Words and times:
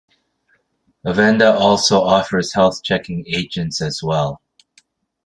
Avenda 1.05 1.53
also 1.55 2.01
offers 2.01 2.53
health 2.53 2.81
checking 2.83 3.23
agents 3.27 3.79
as 3.81 4.01
well. 4.01 4.41